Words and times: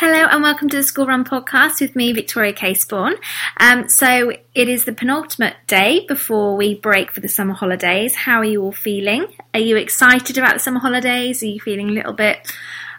Hello 0.00 0.28
and 0.30 0.44
welcome 0.44 0.68
to 0.68 0.76
the 0.76 0.84
School 0.84 1.08
Run 1.08 1.24
podcast 1.24 1.80
with 1.80 1.96
me, 1.96 2.12
Victoria 2.12 2.52
Caseborn. 2.52 3.14
Um, 3.58 3.88
so 3.88 4.30
it 4.54 4.68
is 4.68 4.84
the 4.84 4.92
penultimate 4.92 5.56
day 5.66 6.06
before 6.06 6.56
we 6.56 6.76
break 6.76 7.10
for 7.10 7.18
the 7.18 7.28
summer 7.28 7.52
holidays. 7.52 8.14
How 8.14 8.38
are 8.38 8.44
you 8.44 8.62
all 8.62 8.70
feeling? 8.70 9.26
Are 9.54 9.58
you 9.58 9.76
excited 9.76 10.38
about 10.38 10.54
the 10.54 10.60
summer 10.60 10.78
holidays? 10.78 11.42
Are 11.42 11.46
you 11.46 11.58
feeling 11.58 11.88
a 11.88 11.92
little 11.92 12.12
bit 12.12 12.46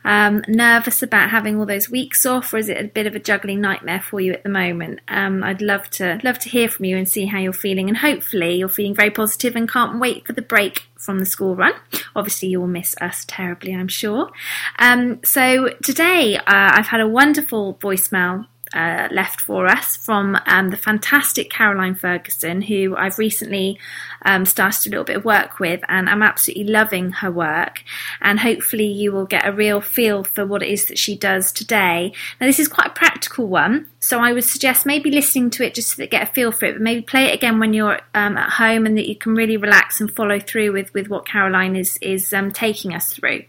um, 0.03 0.43
nervous 0.47 1.03
about 1.03 1.29
having 1.29 1.59
all 1.59 1.65
those 1.65 1.89
weeks 1.89 2.25
off, 2.25 2.53
or 2.53 2.57
is 2.57 2.69
it 2.69 2.77
a 2.77 2.87
bit 2.87 3.07
of 3.07 3.15
a 3.15 3.19
juggling 3.19 3.61
nightmare 3.61 4.01
for 4.01 4.19
you 4.19 4.33
at 4.33 4.43
the 4.43 4.49
moment? 4.49 5.01
Um, 5.07 5.43
I'd 5.43 5.61
love 5.61 5.89
to 5.91 6.19
love 6.23 6.39
to 6.39 6.49
hear 6.49 6.69
from 6.69 6.85
you 6.85 6.97
and 6.97 7.07
see 7.07 7.25
how 7.25 7.39
you're 7.39 7.53
feeling, 7.53 7.87
and 7.87 7.97
hopefully 7.97 8.55
you're 8.55 8.69
feeling 8.69 8.95
very 8.95 9.11
positive 9.11 9.55
and 9.55 9.69
can't 9.69 9.99
wait 9.99 10.25
for 10.25 10.33
the 10.33 10.41
break 10.41 10.83
from 10.95 11.19
the 11.19 11.25
school 11.25 11.55
run. 11.55 11.73
Obviously, 12.15 12.49
you 12.49 12.59
will 12.59 12.67
miss 12.67 12.95
us 13.01 13.25
terribly, 13.27 13.73
I'm 13.73 13.87
sure. 13.87 14.31
Um, 14.77 15.21
so 15.23 15.69
today 15.83 16.37
uh, 16.37 16.43
I've 16.47 16.87
had 16.87 17.01
a 17.01 17.07
wonderful 17.07 17.75
voicemail 17.75 18.45
uh, 18.73 19.07
left 19.11 19.41
for 19.41 19.67
us 19.67 19.97
from 19.97 20.37
um, 20.45 20.69
the 20.69 20.77
fantastic 20.77 21.49
Caroline 21.49 21.95
Ferguson, 21.95 22.61
who 22.61 22.95
I've 22.95 23.17
recently 23.17 23.79
um, 24.23 24.45
started 24.45 24.87
a 24.87 24.89
little 24.89 25.05
bit 25.05 25.17
of 25.17 25.25
work 25.25 25.59
with, 25.59 25.81
and 25.87 26.09
I'm 26.09 26.21
absolutely 26.21 26.65
loving 26.65 27.11
her 27.11 27.31
work. 27.31 27.83
And 28.21 28.39
hopefully, 28.39 28.87
you 28.87 29.11
will 29.11 29.25
get 29.25 29.47
a 29.47 29.51
real 29.51 29.81
feel 29.81 30.23
for 30.23 30.45
what 30.45 30.63
it 30.63 30.69
is 30.69 30.87
that 30.87 30.97
she 30.97 31.17
does 31.17 31.51
today. 31.51 32.13
Now, 32.39 32.47
this 32.47 32.59
is 32.59 32.67
quite 32.67 32.87
a 32.87 32.93
practical 32.93 33.47
one, 33.47 33.87
so 33.99 34.19
I 34.19 34.33
would 34.33 34.43
suggest 34.43 34.85
maybe 34.85 35.11
listening 35.11 35.49
to 35.51 35.65
it 35.65 35.73
just 35.73 35.95
to 35.97 36.07
get 36.07 36.29
a 36.29 36.33
feel 36.33 36.51
for 36.51 36.65
it, 36.65 36.73
but 36.73 36.81
maybe 36.81 37.01
play 37.01 37.25
it 37.25 37.33
again 37.33 37.59
when 37.59 37.73
you're 37.73 37.99
um, 38.13 38.37
at 38.37 38.51
home 38.51 38.85
and 38.85 38.97
that 38.97 39.07
you 39.07 39.15
can 39.15 39.35
really 39.35 39.57
relax 39.57 39.99
and 39.99 40.13
follow 40.15 40.39
through 40.39 40.71
with, 40.73 40.93
with 40.93 41.09
what 41.09 41.27
Caroline 41.27 41.75
is 41.75 41.97
is 42.01 42.33
um, 42.33 42.51
taking 42.51 42.93
us 42.93 43.11
through. 43.13 43.43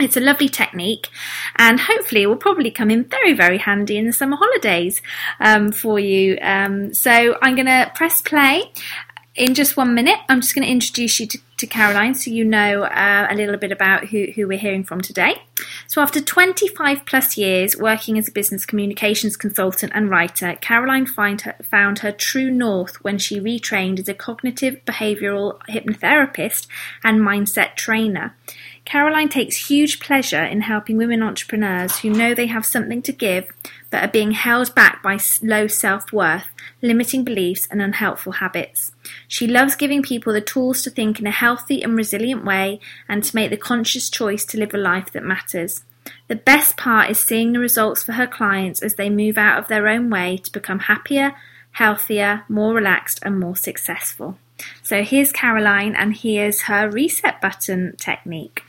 It's 0.00 0.16
a 0.16 0.20
lovely 0.20 0.48
technique, 0.48 1.08
and 1.56 1.80
hopefully, 1.80 2.22
it 2.22 2.26
will 2.28 2.36
probably 2.36 2.70
come 2.70 2.90
in 2.90 3.04
very, 3.04 3.32
very 3.32 3.58
handy 3.58 3.98
in 3.98 4.06
the 4.06 4.12
summer 4.12 4.36
holidays 4.36 5.02
um, 5.40 5.72
for 5.72 5.98
you. 5.98 6.38
Um, 6.40 6.94
so, 6.94 7.36
I'm 7.42 7.56
going 7.56 7.66
to 7.66 7.90
press 7.96 8.20
play. 8.20 8.70
In 9.34 9.54
just 9.54 9.76
one 9.76 9.94
minute, 9.94 10.18
I'm 10.28 10.40
just 10.40 10.54
going 10.54 10.66
to 10.66 10.70
introduce 10.70 11.20
you 11.20 11.26
to, 11.28 11.38
to 11.58 11.66
Caroline 11.66 12.14
so 12.14 12.28
you 12.28 12.44
know 12.44 12.82
uh, 12.82 13.28
a 13.30 13.34
little 13.36 13.56
bit 13.56 13.70
about 13.70 14.06
who, 14.06 14.26
who 14.34 14.48
we're 14.48 14.58
hearing 14.58 14.82
from 14.82 15.00
today. 15.00 15.42
So, 15.86 16.00
after 16.00 16.20
25 16.20 17.04
plus 17.06 17.36
years 17.36 17.76
working 17.76 18.18
as 18.18 18.28
a 18.28 18.32
business 18.32 18.66
communications 18.66 19.36
consultant 19.36 19.92
and 19.94 20.10
writer, 20.10 20.56
Caroline 20.60 21.06
her, 21.06 21.56
found 21.62 22.00
her 22.00 22.12
true 22.12 22.50
north 22.50 23.02
when 23.02 23.18
she 23.18 23.40
retrained 23.40 23.98
as 23.98 24.08
a 24.08 24.14
cognitive 24.14 24.84
behavioral 24.84 25.58
hypnotherapist 25.68 26.66
and 27.02 27.20
mindset 27.20 27.74
trainer. 27.74 28.36
Caroline 28.88 29.28
takes 29.28 29.68
huge 29.68 30.00
pleasure 30.00 30.42
in 30.42 30.62
helping 30.62 30.96
women 30.96 31.22
entrepreneurs 31.22 31.98
who 31.98 32.08
know 32.08 32.32
they 32.32 32.46
have 32.46 32.64
something 32.64 33.02
to 33.02 33.12
give 33.12 33.46
but 33.90 34.02
are 34.02 34.10
being 34.10 34.30
held 34.30 34.74
back 34.74 35.02
by 35.02 35.18
low 35.42 35.66
self 35.66 36.10
worth, 36.10 36.46
limiting 36.80 37.22
beliefs, 37.22 37.68
and 37.70 37.82
unhelpful 37.82 38.32
habits. 38.32 38.92
She 39.26 39.46
loves 39.46 39.76
giving 39.76 40.02
people 40.02 40.32
the 40.32 40.40
tools 40.40 40.80
to 40.82 40.90
think 40.90 41.20
in 41.20 41.26
a 41.26 41.30
healthy 41.30 41.82
and 41.82 41.98
resilient 41.98 42.46
way 42.46 42.80
and 43.06 43.22
to 43.24 43.36
make 43.36 43.50
the 43.50 43.58
conscious 43.58 44.08
choice 44.08 44.46
to 44.46 44.58
live 44.58 44.72
a 44.72 44.78
life 44.78 45.12
that 45.12 45.22
matters. 45.22 45.84
The 46.28 46.36
best 46.36 46.78
part 46.78 47.10
is 47.10 47.18
seeing 47.18 47.52
the 47.52 47.58
results 47.58 48.02
for 48.02 48.12
her 48.12 48.26
clients 48.26 48.82
as 48.82 48.94
they 48.94 49.10
move 49.10 49.36
out 49.36 49.58
of 49.58 49.68
their 49.68 49.86
own 49.86 50.08
way 50.08 50.38
to 50.38 50.50
become 50.50 50.78
happier, 50.78 51.34
healthier, 51.72 52.44
more 52.48 52.72
relaxed, 52.72 53.18
and 53.20 53.38
more 53.38 53.54
successful. 53.54 54.38
So 54.82 55.02
here's 55.02 55.30
Caroline, 55.30 55.94
and 55.94 56.16
here's 56.16 56.62
her 56.62 56.88
reset 56.88 57.42
button 57.42 57.94
technique. 57.98 58.62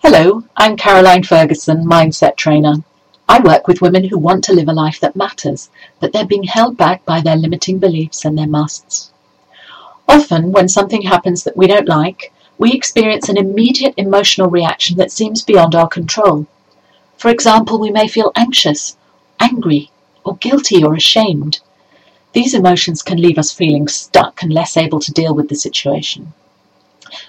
Hello, 0.00 0.44
I'm 0.56 0.76
Caroline 0.76 1.24
Ferguson, 1.24 1.84
Mindset 1.84 2.36
Trainer. 2.36 2.84
I 3.28 3.40
work 3.40 3.66
with 3.66 3.82
women 3.82 4.04
who 4.04 4.16
want 4.16 4.44
to 4.44 4.52
live 4.52 4.68
a 4.68 4.72
life 4.72 5.00
that 5.00 5.16
matters, 5.16 5.70
but 5.98 6.12
they're 6.12 6.24
being 6.24 6.44
held 6.44 6.76
back 6.76 7.04
by 7.04 7.20
their 7.20 7.36
limiting 7.36 7.80
beliefs 7.80 8.24
and 8.24 8.38
their 8.38 8.46
musts. 8.46 9.10
Often, 10.08 10.52
when 10.52 10.68
something 10.68 11.02
happens 11.02 11.42
that 11.42 11.56
we 11.56 11.66
don't 11.66 11.88
like, 11.88 12.32
we 12.58 12.72
experience 12.72 13.28
an 13.28 13.36
immediate 13.36 13.94
emotional 13.96 14.48
reaction 14.48 14.96
that 14.98 15.10
seems 15.10 15.42
beyond 15.42 15.74
our 15.74 15.88
control. 15.88 16.46
For 17.16 17.28
example, 17.28 17.80
we 17.80 17.90
may 17.90 18.06
feel 18.06 18.30
anxious, 18.36 18.96
angry, 19.40 19.90
or 20.24 20.36
guilty 20.36 20.84
or 20.84 20.94
ashamed. 20.94 21.58
These 22.34 22.54
emotions 22.54 23.02
can 23.02 23.20
leave 23.20 23.36
us 23.36 23.52
feeling 23.52 23.88
stuck 23.88 24.42
and 24.42 24.52
less 24.52 24.76
able 24.76 25.00
to 25.00 25.12
deal 25.12 25.34
with 25.34 25.48
the 25.48 25.56
situation. 25.56 26.32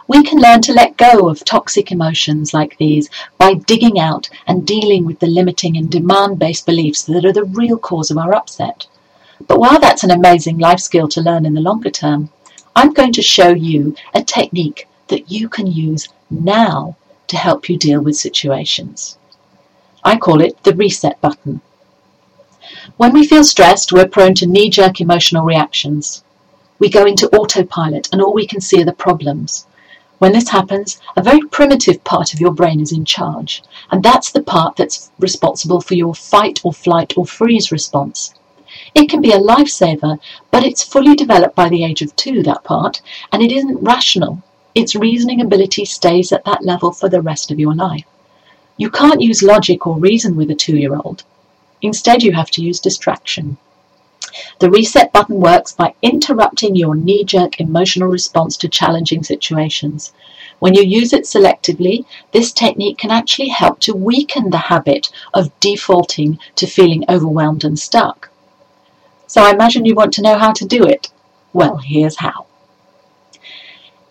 We 0.08 0.24
can 0.24 0.40
learn 0.40 0.62
to 0.62 0.74
let 0.74 0.98
go 0.98 1.30
of 1.30 1.46
toxic 1.46 1.92
emotions 1.92 2.54
like 2.54 2.78
these 2.78 3.10
by 3.38 3.54
digging 3.54 4.00
out 4.00 4.30
and 4.48 4.66
dealing 4.66 5.06
with 5.06 5.20
the 5.20 5.28
limiting 5.28 5.78
and 5.78 5.90
demand 5.90 6.40
based 6.40 6.66
beliefs 6.66 7.04
that 7.04 7.26
are 7.26 7.34
the 7.34 7.44
real 7.44 7.78
cause 7.78 8.12
of 8.12 8.18
our 8.18 8.34
upset. 8.34 8.88
But 9.48 9.60
while 9.60 9.80
that's 9.80 10.04
an 10.04 10.12
amazing 10.12 10.58
life 10.58 10.80
skill 10.80 11.08
to 11.10 11.22
learn 11.22 11.46
in 11.46 11.54
the 11.54 11.62
longer 11.62 11.90
term, 11.90 12.30
I'm 12.76 12.94
going 12.94 13.14
to 13.14 13.22
show 13.22 13.50
you 13.50 13.96
a 14.14 14.24
technique 14.24 14.88
that 15.08 15.32
you 15.32 15.50
can 15.50 15.68
use 15.68 16.08
now 16.30 16.96
to 17.28 17.38
help 17.38 17.70
you 17.70 17.78
deal 17.78 18.02
with 18.02 18.16
situations. 18.16 19.18
I 20.04 20.18
call 20.18 20.42
it 20.42 20.64
the 20.64 20.76
reset 20.76 21.20
button. 21.22 21.62
When 22.98 23.14
we 23.14 23.28
feel 23.28 23.44
stressed, 23.44 23.92
we're 23.92 24.08
prone 24.08 24.34
to 24.36 24.46
knee 24.46 24.70
jerk 24.70 25.02
emotional 25.02 25.44
reactions. 25.44 26.24
We 26.80 26.90
go 26.90 27.06
into 27.06 27.30
autopilot 27.30 28.10
and 28.12 28.22
all 28.22 28.34
we 28.34 28.48
can 28.48 28.62
see 28.62 28.82
are 28.82 28.86
the 28.86 28.94
problems. 28.94 29.66
When 30.20 30.34
this 30.34 30.50
happens, 30.50 31.00
a 31.16 31.24
very 31.24 31.40
primitive 31.40 32.04
part 32.04 32.34
of 32.34 32.42
your 32.42 32.52
brain 32.52 32.82
is 32.82 32.92
in 32.92 33.06
charge, 33.06 33.64
and 33.90 34.04
that's 34.04 34.32
the 34.32 34.44
part 34.44 34.76
that's 34.76 35.10
responsible 35.18 35.80
for 35.80 35.96
your 35.96 36.14
fight 36.14 36.60
or 36.64 36.74
flight 36.74 37.14
or 37.18 37.26
freeze 37.26 37.72
response. 37.72 38.34
It 38.94 39.10
can 39.10 39.22
be 39.22 39.32
a 39.32 39.40
lifesaver, 39.40 40.20
but 40.52 40.66
it's 40.66 40.84
fully 40.84 41.16
developed 41.16 41.56
by 41.56 41.70
the 41.70 41.86
age 41.86 42.02
of 42.02 42.14
two, 42.18 42.44
that 42.44 42.66
part, 42.66 43.02
and 43.32 43.42
it 43.42 43.54
isn't 43.54 43.82
rational. 43.82 44.44
Its 44.76 44.94
reasoning 44.94 45.40
ability 45.40 45.86
stays 45.86 46.34
at 46.34 46.44
that 46.44 46.66
level 46.66 46.92
for 46.92 47.08
the 47.08 47.22
rest 47.22 47.50
of 47.50 47.60
your 47.60 47.74
life. 47.74 48.06
You 48.76 48.90
can't 48.90 49.22
use 49.22 49.42
logic 49.42 49.88
or 49.88 49.98
reason 49.98 50.36
with 50.36 50.52
a 50.52 50.56
two 50.56 50.76
year 50.76 50.96
old. 50.96 51.24
Instead, 51.82 52.24
you 52.24 52.34
have 52.34 52.52
to 52.52 52.62
use 52.62 52.82
distraction. 52.82 53.58
The 54.60 54.70
reset 54.70 55.12
button 55.12 55.40
works 55.40 55.72
by 55.72 55.94
interrupting 56.02 56.76
your 56.76 56.96
knee 56.96 57.24
jerk 57.24 57.60
emotional 57.60 58.10
response 58.10 58.58
to 58.58 58.68
challenging 58.68 59.24
situations. 59.24 60.14
When 60.60 60.74
you 60.74 60.84
use 60.84 61.14
it 61.14 61.24
selectively, 61.24 62.06
this 62.32 62.52
technique 62.52 62.98
can 62.98 63.12
actually 63.12 63.48
help 63.48 63.80
to 63.82 63.94
weaken 63.94 64.50
the 64.50 64.58
habit 64.58 65.10
of 65.34 65.58
defaulting 65.60 66.38
to 66.56 66.68
feeling 66.68 67.06
overwhelmed 67.08 67.64
and 67.64 67.80
stuck. 67.80 68.30
So 69.28 69.42
I 69.42 69.52
imagine 69.52 69.86
you 69.86 69.96
want 69.96 70.14
to 70.14 70.22
know 70.22 70.38
how 70.38 70.52
to 70.54 70.66
do 70.66 70.84
it. 70.84 71.12
Well, 71.54 71.78
here's 71.78 72.18
how. 72.18 72.46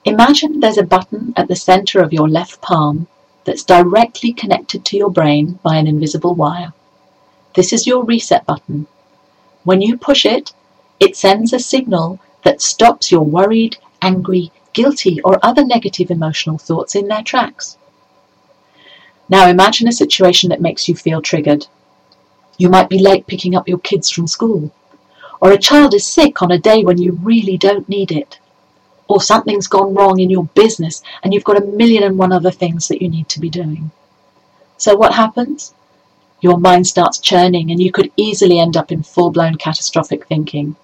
Imagine 0.04 0.60
there's 0.60 0.78
a 0.78 0.82
button 0.82 1.34
at 1.36 1.48
the 1.48 1.56
center 1.56 2.00
of 2.00 2.12
your 2.12 2.28
left 2.28 2.62
palm 2.62 3.08
that's 3.44 3.62
directly 3.62 4.32
connected 4.32 4.84
to 4.86 4.96
your 4.96 5.10
brain 5.10 5.58
by 5.62 5.76
an 5.76 5.86
invisible 5.86 6.34
wire. 6.34 6.72
This 7.54 7.72
is 7.72 7.86
your 7.86 8.04
reset 8.04 8.46
button 8.46 8.86
when 9.64 9.80
you 9.82 9.96
push 9.96 10.24
it, 10.24 10.52
it 11.00 11.16
sends 11.16 11.52
a 11.52 11.58
signal 11.58 12.20
that 12.42 12.60
stops 12.60 13.10
your 13.10 13.24
worried, 13.24 13.76
angry, 14.02 14.50
guilty, 14.72 15.20
or 15.22 15.38
other 15.42 15.64
negative 15.64 16.10
emotional 16.10 16.58
thoughts 16.58 16.94
in 16.94 17.08
their 17.08 17.22
tracks. 17.22 17.76
Now 19.28 19.48
imagine 19.48 19.88
a 19.88 19.92
situation 19.92 20.50
that 20.50 20.60
makes 20.60 20.88
you 20.88 20.94
feel 20.94 21.20
triggered. 21.20 21.66
You 22.56 22.68
might 22.68 22.88
be 22.88 22.98
late 22.98 23.26
picking 23.26 23.54
up 23.54 23.68
your 23.68 23.78
kids 23.78 24.10
from 24.10 24.26
school, 24.26 24.72
or 25.40 25.52
a 25.52 25.58
child 25.58 25.94
is 25.94 26.06
sick 26.06 26.42
on 26.42 26.50
a 26.50 26.58
day 26.58 26.82
when 26.82 26.98
you 26.98 27.12
really 27.12 27.56
don't 27.56 27.88
need 27.88 28.10
it, 28.10 28.38
or 29.06 29.20
something's 29.20 29.66
gone 29.66 29.94
wrong 29.94 30.20
in 30.20 30.30
your 30.30 30.44
business 30.54 31.02
and 31.22 31.32
you've 31.32 31.44
got 31.44 31.60
a 31.60 31.66
million 31.66 32.02
and 32.02 32.18
one 32.18 32.32
other 32.32 32.50
things 32.50 32.88
that 32.88 33.02
you 33.02 33.08
need 33.08 33.28
to 33.30 33.40
be 33.40 33.50
doing. 33.50 33.90
So 34.76 34.96
what 34.96 35.14
happens? 35.14 35.74
Your 36.40 36.56
mind 36.56 36.86
starts 36.86 37.18
churning 37.18 37.70
and 37.70 37.82
you 37.82 37.90
could 37.90 38.12
easily 38.16 38.60
end 38.60 38.76
up 38.76 38.92
in 38.92 39.02
full 39.02 39.30
blown 39.30 39.56
catastrophic 39.56 40.26
thinking. 40.26 40.76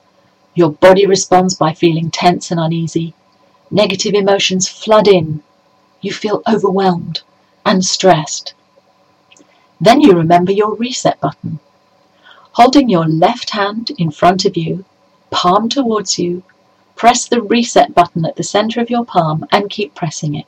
Your 0.55 0.71
body 0.71 1.07
responds 1.07 1.55
by 1.55 1.73
feeling 1.73 2.11
tense 2.11 2.51
and 2.51 2.59
uneasy. 2.59 3.15
Negative 3.71 4.15
emotions 4.15 4.69
flood 4.69 5.07
in. 5.07 5.43
You 6.01 6.13
feel 6.13 6.43
overwhelmed 6.49 7.23
and 7.65 7.85
stressed. 7.85 8.55
Then 9.81 10.01
you 10.01 10.13
remember 10.13 10.53
your 10.53 10.75
reset 10.75 11.21
button. 11.21 11.61
Holding 12.53 12.89
your 12.89 13.07
left 13.07 13.51
hand 13.51 13.91
in 13.99 14.11
front 14.11 14.45
of 14.45 14.57
you, 14.57 14.85
palm 15.31 15.69
towards 15.69 16.19
you, 16.19 16.43
press 16.97 17.27
the 17.27 17.43
reset 17.43 17.95
button 17.95 18.25
at 18.25 18.37
the 18.37 18.43
center 18.43 18.81
of 18.81 18.91
your 18.91 19.05
palm 19.05 19.45
and 19.51 19.71
keep 19.71 19.95
pressing 19.95 20.35
it. 20.35 20.47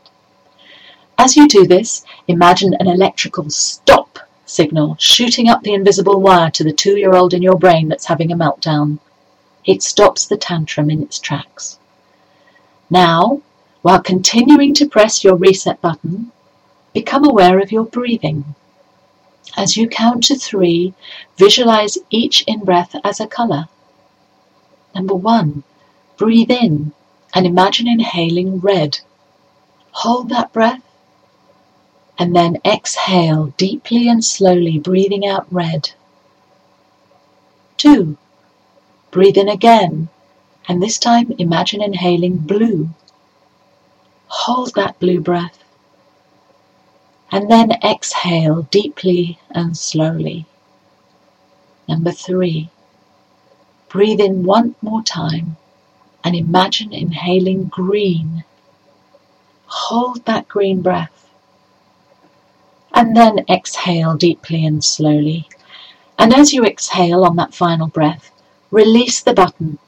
As 1.19 1.37
you 1.37 1.49
do 1.49 1.67
this, 1.67 2.05
imagine 2.29 2.75
an 2.75 2.87
electrical 2.87 3.50
stop 3.50 4.06
signal 4.47 4.97
shooting 4.99 5.49
up 5.49 5.63
the 5.63 5.75
invisible 5.75 6.21
wire 6.21 6.51
to 6.53 6.65
the 6.65 6.73
two 6.73 6.97
year 6.97 7.15
old 7.15 7.35
in 7.35 7.43
your 7.43 7.59
brain 7.59 7.89
that's 7.89 8.07
having 8.07 8.33
a 8.33 8.37
meltdown. 8.37 8.99
It 9.65 9.83
stops 9.83 10.25
the 10.25 10.37
tantrum 10.37 10.89
in 10.89 11.03
its 11.03 11.19
tracks. 11.19 11.79
Now, 12.89 13.43
while 13.83 14.01
continuing 14.01 14.73
to 14.75 14.89
press 14.89 15.25
your 15.25 15.35
reset 15.35 15.81
button, 15.81 16.31
become 16.95 17.25
aware 17.25 17.59
of 17.59 17.73
your 17.73 17.85
breathing. 17.85 18.55
As 19.57 19.77
you 19.77 19.89
count 19.89 20.25
to 20.25 20.37
three, 20.37 20.95
visualize 21.37 21.99
each 22.11 22.43
in 22.47 22.61
breath 22.61 22.95
as 23.03 23.21
a 23.21 23.27
color. 23.27 23.69
Number 24.95 25.15
one, 25.15 25.65
breathe 26.17 26.51
in 26.51 26.93
and 27.35 27.47
imagine 27.47 27.89
inhaling 27.89 28.61
red. 28.61 29.01
Hold 29.91 30.29
that 30.29 30.53
breath 30.53 30.83
and 32.19 32.35
then 32.35 32.59
exhale 32.65 33.53
deeply 33.57 34.09
and 34.09 34.25
slowly, 34.25 34.79
breathing 34.79 35.27
out 35.27 35.47
red. 35.51 35.91
Two, 37.77 38.17
breathe 39.11 39.37
in 39.37 39.49
again 39.49 40.09
and 40.69 40.83
this 40.83 40.99
time 40.99 41.33
imagine 41.39 41.83
inhaling 41.83 42.39
blue. 42.39 42.91
Hold 44.29 44.75
that 44.75 44.99
blue 44.99 45.21
breath 45.21 45.63
and 47.31 47.51
then 47.51 47.73
exhale 47.85 48.62
deeply 48.71 49.39
and 49.51 49.77
slowly. 49.77 50.47
Number 51.89 52.12
three, 52.12 52.71
breathe 53.89 54.21
in 54.21 54.45
one 54.45 54.75
more 54.81 55.03
time 55.03 55.57
and 56.25 56.35
imagine 56.35 56.93
inhaling 56.93 57.65
green. 57.65 58.45
Hold 59.67 60.25
that 60.25 60.49
green 60.49 60.83
breath 60.83 61.16
and 62.97 63.15
then 63.15 63.45
exhale 63.51 64.17
deeply 64.17 64.65
and 64.65 64.83
slowly. 64.83 65.47
And 66.19 66.33
as 66.33 66.55
you 66.55 66.65
exhale 66.65 67.25
on 67.25 67.37
that 67.37 67.55
final 67.55 67.89
breath, 67.89 68.31
release 68.71 69.21
the 69.21 69.35
button 69.35 69.79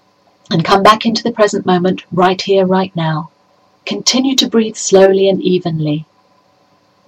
and 0.51 0.63
come 0.63 0.83
back 0.83 1.07
into 1.07 1.23
the 1.23 1.33
present 1.33 1.65
moment 1.65 2.05
right 2.13 2.41
here, 2.41 2.67
right 2.67 2.95
now. 2.95 3.31
Continue 3.87 4.37
to 4.37 4.49
breathe 4.49 4.77
slowly 4.77 5.27
and 5.27 5.41
evenly. 5.41 6.05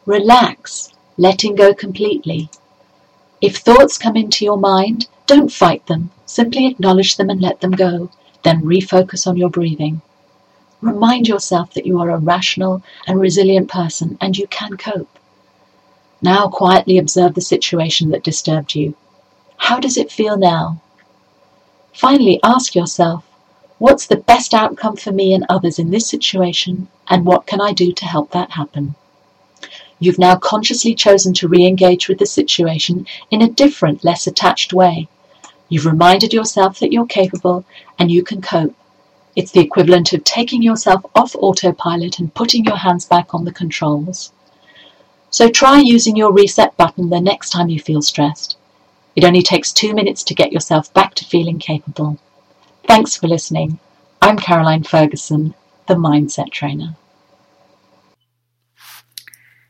Relax, 0.06 0.88
letting 1.18 1.54
go 1.54 1.74
completely. 1.74 2.48
If 3.42 3.58
thoughts 3.58 3.98
come 3.98 4.16
into 4.16 4.46
your 4.46 4.58
mind, 4.58 5.06
don't 5.26 5.52
fight 5.52 5.86
them. 5.86 6.10
Simply 6.24 6.66
acknowledge 6.66 7.18
them 7.18 7.28
and 7.28 7.42
let 7.42 7.60
them 7.60 7.72
go. 7.72 8.10
Then 8.42 8.62
refocus 8.62 9.26
on 9.26 9.36
your 9.36 9.50
breathing. 9.50 10.00
Remind 10.80 11.28
yourself 11.28 11.74
that 11.74 11.84
you 11.84 12.00
are 12.00 12.08
a 12.08 12.16
rational 12.16 12.82
and 13.06 13.20
resilient 13.20 13.68
person 13.68 14.16
and 14.18 14.38
you 14.38 14.46
can 14.46 14.78
cope. 14.78 15.18
Now 16.22 16.48
quietly 16.48 16.98
observe 16.98 17.34
the 17.34 17.40
situation 17.40 18.10
that 18.10 18.22
disturbed 18.22 18.74
you. 18.74 18.94
How 19.56 19.80
does 19.80 19.96
it 19.96 20.12
feel 20.12 20.36
now? 20.36 20.80
Finally, 21.94 22.40
ask 22.42 22.74
yourself, 22.74 23.24
what's 23.78 24.06
the 24.06 24.16
best 24.16 24.52
outcome 24.52 24.96
for 24.96 25.12
me 25.12 25.32
and 25.32 25.46
others 25.48 25.78
in 25.78 25.90
this 25.90 26.06
situation 26.06 26.88
and 27.08 27.24
what 27.24 27.46
can 27.46 27.60
I 27.60 27.72
do 27.72 27.92
to 27.92 28.04
help 28.04 28.30
that 28.32 28.50
happen? 28.50 28.94
You've 29.98 30.18
now 30.18 30.36
consciously 30.36 30.94
chosen 30.94 31.32
to 31.34 31.48
re 31.48 31.66
engage 31.66 32.08
with 32.08 32.18
the 32.18 32.26
situation 32.26 33.06
in 33.30 33.42
a 33.42 33.50
different, 33.50 34.04
less 34.04 34.26
attached 34.26 34.72
way. 34.72 35.08
You've 35.70 35.86
reminded 35.86 36.32
yourself 36.32 36.80
that 36.80 36.92
you're 36.92 37.06
capable 37.06 37.64
and 37.98 38.10
you 38.10 38.22
can 38.22 38.42
cope. 38.42 38.74
It's 39.36 39.52
the 39.52 39.60
equivalent 39.60 40.12
of 40.12 40.24
taking 40.24 40.62
yourself 40.62 41.04
off 41.14 41.34
autopilot 41.36 42.18
and 42.18 42.34
putting 42.34 42.64
your 42.64 42.76
hands 42.76 43.04
back 43.06 43.32
on 43.34 43.44
the 43.44 43.52
controls. 43.52 44.32
So 45.30 45.48
try 45.48 45.78
using 45.78 46.16
your 46.16 46.32
reset 46.32 46.76
button 46.76 47.08
the 47.08 47.20
next 47.20 47.50
time 47.50 47.68
you 47.68 47.78
feel 47.78 48.02
stressed. 48.02 48.56
It 49.14 49.24
only 49.24 49.42
takes 49.42 49.72
two 49.72 49.94
minutes 49.94 50.24
to 50.24 50.34
get 50.34 50.52
yourself 50.52 50.92
back 50.92 51.14
to 51.14 51.24
feeling 51.24 51.58
capable. 51.58 52.18
Thanks 52.86 53.16
for 53.16 53.28
listening. 53.28 53.78
I'm 54.20 54.36
Caroline 54.36 54.82
Ferguson, 54.82 55.54
the 55.86 55.94
Mindset 55.94 56.50
Trainer. 56.50 56.96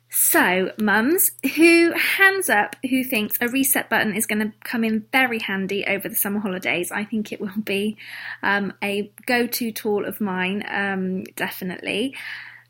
So, 0.09 0.73
mums, 0.79 1.33
who 1.57 1.93
hands 1.93 2.49
up 2.49 2.77
who 2.89 3.05
thinks 3.05 3.37
a 3.41 3.49
reset 3.49 3.91
button 3.91 4.15
is 4.15 4.27
going 4.27 4.41
to 4.41 4.53
come 4.63 4.85
in 4.85 5.05
very 5.13 5.41
handy 5.41 5.85
over 5.87 6.09
the 6.09 6.15
summer 6.15 6.41
holidays? 6.41 6.93
I 6.93 7.05
think 7.05 7.33
it 7.33 7.41
will 7.41 7.51
be 7.65 7.97
um, 8.43 8.73
a 8.83 9.11
go 9.27 9.47
to 9.47 9.73
tool 9.73 10.05
of 10.05 10.21
mine, 10.21 10.65
um, 10.69 11.25
definitely. 11.37 12.15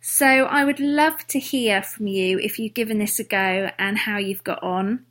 So, 0.00 0.26
I 0.26 0.64
would 0.64 0.81
love 0.81 1.26
to 1.29 1.38
hear 1.38 1.82
from 1.82 2.06
you 2.06 2.38
if 2.38 2.58
you've 2.58 2.75
given 2.75 2.99
this 2.99 3.19
a 3.19 3.25
go 3.25 3.70
and 3.79 3.99
how 3.99 4.17
you've 4.17 4.44
got 4.44 4.62
on. 4.62 5.05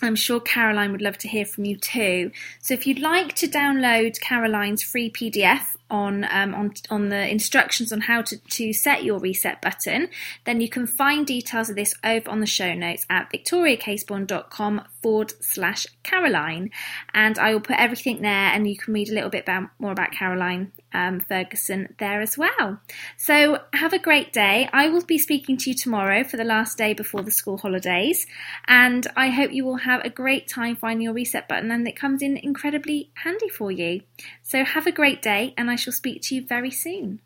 I'm 0.00 0.16
sure 0.16 0.40
Caroline 0.40 0.90
would 0.90 1.02
love 1.02 1.18
to 1.18 1.28
hear 1.28 1.44
from 1.44 1.64
you 1.64 1.76
too. 1.76 2.32
So, 2.60 2.72
if 2.72 2.86
you'd 2.86 2.98
like 2.98 3.34
to 3.36 3.46
download 3.46 4.20
Caroline's 4.20 4.82
free 4.82 5.10
PDF 5.10 5.76
on 5.90 6.24
um, 6.30 6.54
on 6.54 6.72
on 6.88 7.10
the 7.10 7.30
instructions 7.30 7.92
on 7.92 8.00
how 8.00 8.22
to, 8.22 8.38
to 8.38 8.72
set 8.72 9.04
your 9.04 9.18
reset 9.18 9.60
button, 9.60 10.08
then 10.44 10.62
you 10.62 10.68
can 10.70 10.86
find 10.86 11.26
details 11.26 11.68
of 11.68 11.76
this 11.76 11.94
over 12.02 12.30
on 12.30 12.40
the 12.40 12.46
show 12.46 12.72
notes 12.72 13.04
at 13.10 13.30
victoriacaseborn.com 13.30 14.82
forward 15.02 15.34
slash 15.40 15.86
Caroline. 16.02 16.70
And 17.12 17.38
I 17.38 17.52
will 17.52 17.60
put 17.60 17.76
everything 17.76 18.22
there 18.22 18.30
and 18.30 18.66
you 18.66 18.78
can 18.78 18.94
read 18.94 19.10
a 19.10 19.14
little 19.14 19.30
bit 19.30 19.42
about, 19.42 19.68
more 19.78 19.92
about 19.92 20.12
Caroline 20.12 20.72
um, 20.92 21.20
Ferguson 21.20 21.94
there 21.98 22.20
as 22.20 22.36
well. 22.36 22.80
So 23.16 23.60
have 23.72 23.92
a 23.92 23.98
great 23.98 24.32
day. 24.32 24.68
I 24.72 24.88
will 24.88 25.04
be 25.04 25.18
speaking 25.18 25.56
to 25.58 25.70
you 25.70 25.76
tomorrow 25.76 26.24
for 26.24 26.36
the 26.36 26.44
last 26.44 26.76
day 26.76 26.92
before 26.92 27.22
the 27.22 27.30
school 27.30 27.58
holidays. 27.58 28.26
And 28.68 29.06
I 29.16 29.30
hope 29.30 29.52
you 29.52 29.64
will 29.64 29.76
have 29.76 30.04
a 30.04 30.10
great 30.10 30.48
time 30.48 30.76
finding 30.76 31.04
your 31.04 31.14
reset 31.14 31.48
button 31.48 31.70
and 31.70 31.88
it 31.88 31.96
comes 31.96 32.22
in 32.22 32.36
incredibly 32.36 33.10
handy 33.14 33.48
for 33.48 33.72
you. 33.72 34.02
So 34.42 34.64
have 34.64 34.86
a 34.86 34.92
great 34.92 35.22
day 35.22 35.54
and 35.56 35.70
I 35.70 35.76
shall 35.76 35.92
speak 35.92 36.22
to 36.22 36.34
you 36.34 36.46
very 36.46 36.70
soon. 36.70 37.20